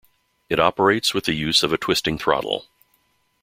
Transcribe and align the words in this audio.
It 0.49 0.59
operates 0.59 1.13
with 1.13 1.25
the 1.25 1.35
use 1.35 1.61
of 1.61 1.71
a 1.71 1.77
twisting 1.77 2.17
throttle. 2.17 2.65